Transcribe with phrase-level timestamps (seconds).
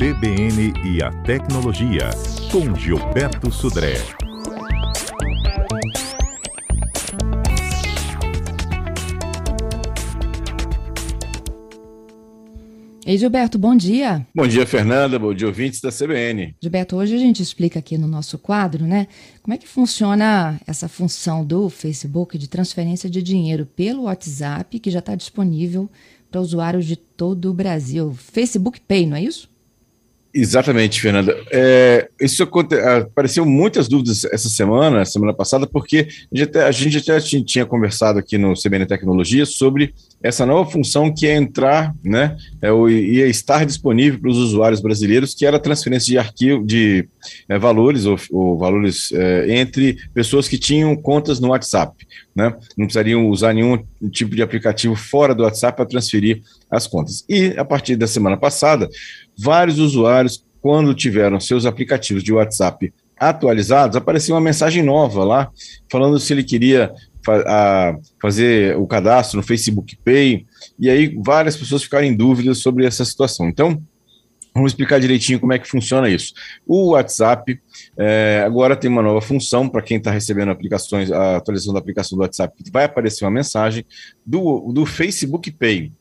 [0.00, 2.08] CBN e a Tecnologia,
[2.50, 3.96] com Gilberto Sudré.
[13.04, 14.26] Ei, Gilberto, bom dia.
[14.34, 15.18] Bom dia, Fernanda.
[15.18, 16.56] Bom dia, ouvintes da CBN.
[16.62, 19.06] Gilberto, hoje a gente explica aqui no nosso quadro, né,
[19.42, 24.90] como é que funciona essa função do Facebook de transferência de dinheiro pelo WhatsApp, que
[24.90, 25.90] já está disponível
[26.30, 28.14] para usuários de todo o Brasil.
[28.14, 29.49] Facebook Pay, não é isso?
[30.32, 31.39] Exatamente, Fernanda.
[31.52, 37.44] É, isso apareceu muitas dúvidas essa semana, semana passada, porque a gente, até, a gente
[37.44, 42.70] tinha conversado aqui no CBN Tecnologia sobre essa nova função que é entrar, né, é,
[42.70, 47.08] ia estar disponível para os usuários brasileiros, que era a transferência de arquivo, de
[47.48, 52.86] é, valores ou, ou valores é, entre pessoas que tinham contas no WhatsApp, né, não
[52.86, 53.82] precisariam usar nenhum
[54.12, 57.24] tipo de aplicativo fora do WhatsApp para transferir as contas.
[57.28, 58.88] E a partir da semana passada,
[59.36, 65.50] vários usuários, quando tiveram seus aplicativos de WhatsApp atualizados, apareceu uma mensagem nova lá,
[65.90, 66.92] falando se ele queria
[67.28, 70.46] a fazer o cadastro no Facebook Pay,
[70.78, 73.48] e aí várias pessoas ficaram em dúvida sobre essa situação.
[73.48, 73.82] Então,
[74.54, 76.32] vamos explicar direitinho como é que funciona isso.
[76.66, 77.60] O WhatsApp
[77.96, 82.16] é, agora tem uma nova função para quem está recebendo aplicações, a atualização da aplicação
[82.16, 83.84] do WhatsApp, vai aparecer uma mensagem
[84.24, 85.92] do, do Facebook Pay.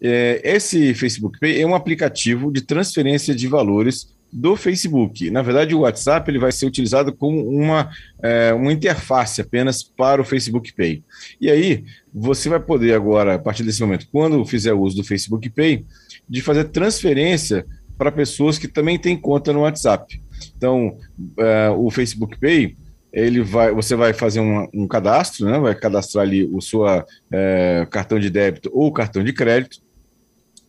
[0.00, 5.30] É, esse Facebook Pay é um aplicativo de transferência de valores do Facebook.
[5.30, 7.90] Na verdade, o WhatsApp ele vai ser utilizado como uma,
[8.22, 11.02] é, uma interface apenas para o Facebook Pay.
[11.40, 15.48] E aí, você vai poder agora, a partir desse momento, quando fizer uso do Facebook
[15.50, 15.84] Pay,
[16.28, 17.64] de fazer transferência
[17.98, 20.22] para pessoas que também têm conta no WhatsApp.
[20.56, 20.96] Então,
[21.36, 22.76] é, o Facebook Pay
[23.12, 25.58] ele vai, você vai fazer um, um cadastro, né?
[25.58, 26.84] vai cadastrar ali o seu
[27.32, 29.80] é, cartão de débito ou cartão de crédito,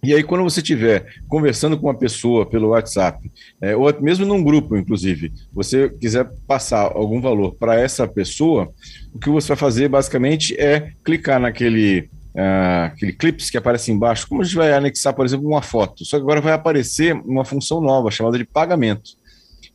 [0.02, 4.42] e aí, quando você estiver conversando com uma pessoa pelo WhatsApp, é, ou mesmo num
[4.42, 8.72] grupo, inclusive, você quiser passar algum valor para essa pessoa,
[9.14, 14.28] o que você vai fazer basicamente é clicar naquele uh, aquele clips que aparece embaixo,
[14.28, 16.06] como a gente vai anexar, por exemplo, uma foto.
[16.06, 19.12] Só que agora vai aparecer uma função nova chamada de pagamento.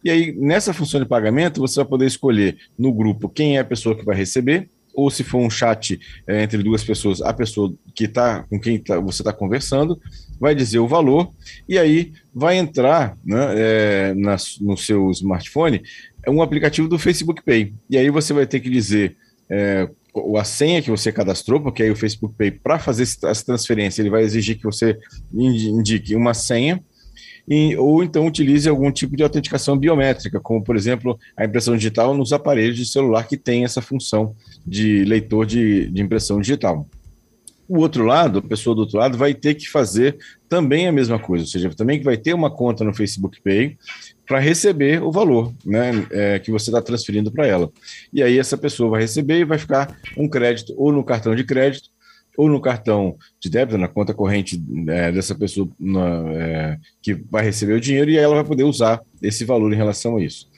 [0.02, 3.64] E aí, nessa função de pagamento, você vai poder escolher no grupo quem é a
[3.64, 7.74] pessoa que vai receber ou se for um chat é, entre duas pessoas, a pessoa
[7.94, 10.00] que está com quem tá, você está conversando
[10.38, 11.32] vai dizer o valor
[11.69, 15.82] e aí vai entrar né, é, na, no seu smartphone
[16.28, 17.74] um aplicativo do Facebook Pay.
[17.91, 19.16] E aí você vai ter que dizer
[19.50, 19.88] é,
[20.36, 24.10] a senha que você cadastrou, porque aí o Facebook Pay, para fazer essa transferência, ele
[24.10, 24.98] vai exigir que você
[25.32, 26.82] indique uma senha
[27.47, 32.14] e, ou então utilize algum tipo de autenticação biométrica, como, por exemplo, a impressão digital
[32.14, 34.34] nos aparelhos de celular que tem essa função
[34.66, 36.88] de leitor de, de impressão digital.
[37.69, 41.19] O outro lado, a pessoa do outro lado, vai ter que fazer também a mesma
[41.19, 43.76] coisa, ou seja, também vai ter uma conta no Facebook Pay
[44.26, 47.70] para receber o valor né, é, que você está transferindo para ela.
[48.12, 51.44] E aí essa pessoa vai receber e vai ficar um crédito ou no cartão de
[51.44, 51.90] crédito
[52.36, 57.44] ou no cartão de débito, na conta corrente é, dessa pessoa na, é, que vai
[57.44, 60.48] receber o dinheiro e ela vai poder usar esse valor em relação a isso.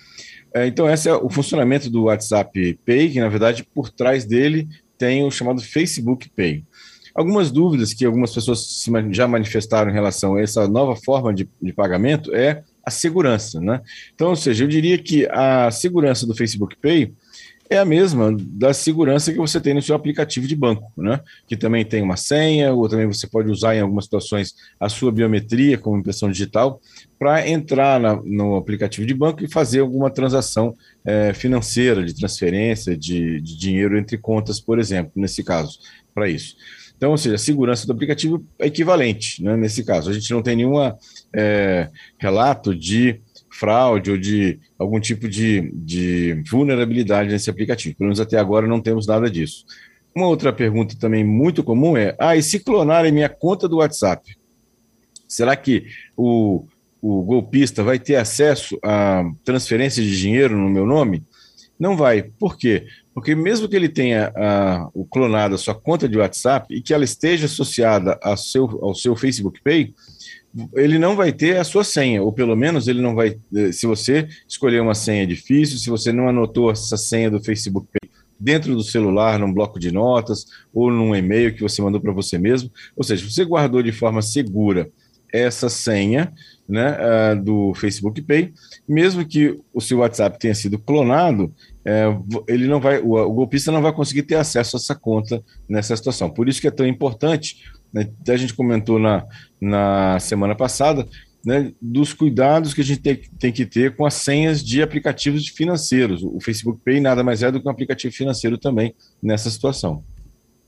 [0.54, 4.66] É, então, esse é o funcionamento do WhatsApp Pay, que na verdade por trás dele
[4.96, 6.64] tem o chamado Facebook Pay.
[7.14, 11.72] Algumas dúvidas que algumas pessoas já manifestaram em relação a essa nova forma de, de
[11.72, 13.82] pagamento é a segurança, né?
[14.14, 17.12] Então, ou seja, eu diria que a segurança do Facebook Pay
[17.68, 21.20] é a mesma da segurança que você tem no seu aplicativo de banco, né?
[21.48, 25.10] Que também tem uma senha, ou também você pode usar em algumas situações a sua
[25.10, 26.80] biometria como impressão digital
[27.18, 30.72] para entrar na, no aplicativo de banco e fazer alguma transação
[31.04, 35.80] é, financeira, de transferência de, de dinheiro entre contas, por exemplo, nesse caso,
[36.14, 36.54] para isso.
[36.96, 40.08] Então, ou seja, a segurança do aplicativo é equivalente, né, nesse caso.
[40.08, 40.78] A gente não tem nenhum
[41.36, 43.20] é, relato de
[43.50, 47.96] fraude ou de algum tipo de, de vulnerabilidade nesse aplicativo.
[47.96, 49.64] Pelo menos até agora não temos nada disso.
[50.14, 54.36] Uma outra pergunta também muito comum é: ah, e se clonarem minha conta do WhatsApp?
[55.28, 55.86] Será que
[56.16, 56.64] o,
[57.02, 61.24] o golpista vai ter acesso a transferência de dinheiro no meu nome?
[61.78, 62.22] Não vai.
[62.22, 62.86] Por quê?
[63.12, 64.32] Porque mesmo que ele tenha
[64.94, 68.94] o clonado a sua conta de WhatsApp e que ela esteja associada ao seu, ao
[68.94, 69.94] seu Facebook Pay,
[70.74, 73.38] ele não vai ter a sua senha, ou pelo menos ele não vai.
[73.54, 77.88] Eh, se você escolher uma senha difícil, se você não anotou essa senha do Facebook
[78.38, 82.38] dentro do celular, num bloco de notas, ou num e-mail que você mandou para você
[82.38, 84.90] mesmo, ou seja, você guardou de forma segura
[85.32, 86.32] essa senha
[86.68, 88.52] né, uh, do Facebook Pay,
[88.88, 91.52] mesmo que o seu WhatsApp tenha sido clonado,
[91.84, 92.06] é,
[92.48, 95.96] ele não vai, o, o, golpista não vai conseguir ter acesso a essa conta nessa
[95.96, 96.28] situação.
[96.28, 99.24] Por isso que é tão importante, né, a gente comentou na,
[99.60, 101.06] na semana passada,
[101.44, 105.46] né, dos cuidados que a gente tem, tem, que ter com as senhas de aplicativos
[105.46, 106.22] financeiros.
[106.24, 110.02] O Facebook Pay nada mais é do que um aplicativo financeiro também nessa situação.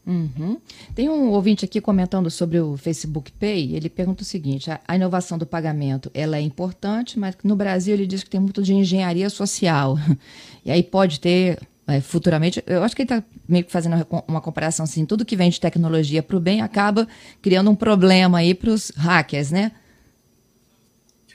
[0.06, 0.56] Uhum.
[0.94, 3.74] Tem um ouvinte aqui comentando sobre o Facebook Pay.
[3.74, 7.92] Ele pergunta o seguinte: a, a, inovação do pagamento ela é importante, mas no Brasil
[7.92, 9.96] ele diz que tem muito de engenharia social.
[10.64, 11.58] E aí pode ter
[12.02, 12.62] futuramente.
[12.66, 15.60] Eu acho que ele está meio que fazendo uma comparação assim: tudo que vem de
[15.60, 17.08] tecnologia para o bem acaba
[17.40, 19.72] criando um problema aí para os hackers, né?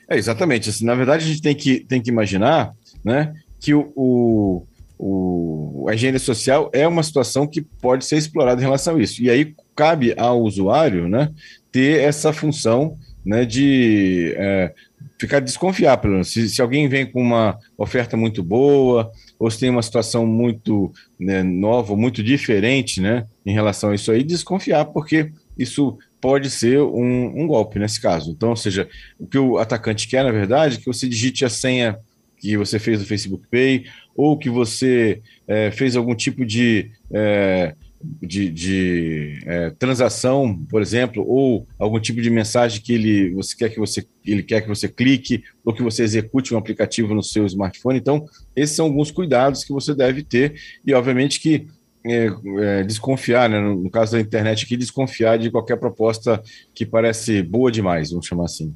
[0.07, 0.69] É, exatamente.
[0.69, 2.73] Assim, na verdade, a gente tem que, tem que imaginar
[3.03, 4.67] né, que o, o,
[4.97, 9.21] o, a engenharia social é uma situação que pode ser explorada em relação a isso.
[9.23, 11.31] E aí cabe ao usuário né,
[11.71, 14.73] ter essa função né, de é,
[15.19, 16.31] ficar desconfiar, pelo menos.
[16.31, 20.91] Se, se, alguém vem com uma oferta muito boa, ou se tem uma situação muito
[21.19, 26.81] né, nova, muito diferente né, em relação a isso aí, desconfiar, porque isso pode ser
[26.81, 28.31] um, um, golpe nesse caso.
[28.31, 28.87] Então, ou seja,
[29.19, 31.97] o que o atacante quer, na verdade, é que você digite a senha
[32.37, 33.85] que você fez no Facebook Pay,
[34.15, 37.73] ou que você é, fez algum tipo de, é,
[38.21, 43.69] de, de é, transação, por exemplo, ou algum tipo de mensagem que ele, você quer
[43.69, 47.45] que você, ele quer que você clique, ou que você execute um aplicativo no seu
[47.45, 47.97] smartphone.
[47.97, 50.55] Então, esses são alguns cuidados que você deve ter,
[50.85, 51.67] e obviamente que
[52.05, 52.27] é,
[52.59, 56.41] é, desconfiar, né, no caso da internet aqui, desconfiar de qualquer proposta
[56.73, 58.75] que parece boa demais, vamos chamar assim.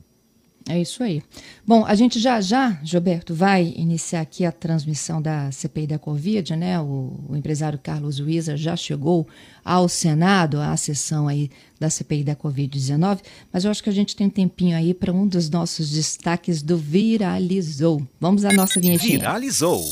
[0.69, 1.23] É isso aí.
[1.65, 6.55] Bom, a gente já já, Gilberto, vai iniciar aqui a transmissão da CPI da Covid,
[6.57, 6.77] né?
[6.79, 9.25] O, o empresário Carlos Luiza já chegou
[9.63, 11.49] ao Senado, à sessão aí
[11.79, 13.19] da CPI da Covid-19,
[13.51, 16.61] mas eu acho que a gente tem um tempinho aí para um dos nossos destaques
[16.61, 18.05] do Viralizou.
[18.19, 19.19] Vamos à nossa vinhetinha.
[19.19, 19.85] Viralizou.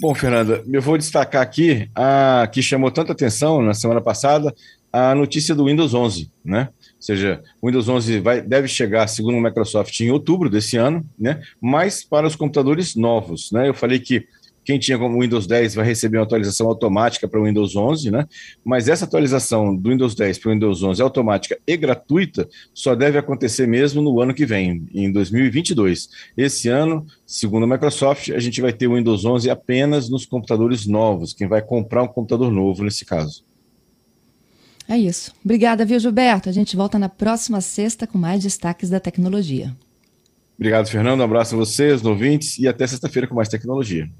[0.00, 4.54] Bom, Fernanda, eu vou destacar aqui a que chamou tanta atenção na semana passada,
[4.92, 6.70] a notícia do Windows 11, né?
[7.00, 11.02] Ou seja, o Windows 11 vai, deve chegar, segundo a Microsoft, em outubro desse ano,
[11.18, 11.40] né?
[11.58, 13.70] Mas para os computadores novos, né?
[13.70, 14.26] Eu falei que
[14.62, 18.26] quem tinha como Windows 10 vai receber uma atualização automática para o Windows 11, né?
[18.62, 23.16] Mas essa atualização do Windows 10 para o Windows 11 automática e gratuita só deve
[23.16, 26.10] acontecer mesmo no ano que vem, em 2022.
[26.36, 30.86] Esse ano, segundo a Microsoft, a gente vai ter o Windows 11 apenas nos computadores
[30.86, 33.42] novos, quem vai comprar um computador novo nesse caso.
[34.90, 35.32] É isso.
[35.44, 36.48] Obrigada, viu, Gilberto?
[36.48, 39.72] A gente volta na próxima sexta com mais destaques da tecnologia.
[40.58, 41.20] Obrigado, Fernando.
[41.20, 44.10] Um abraço a vocês, ouvintes, e até sexta-feira com mais tecnologia.